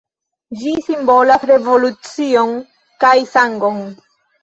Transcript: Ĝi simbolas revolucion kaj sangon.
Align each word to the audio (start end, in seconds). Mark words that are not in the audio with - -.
Ĝi 0.61 0.73
simbolas 0.87 1.45
revolucion 1.53 2.59
kaj 3.07 3.15
sangon. 3.39 3.83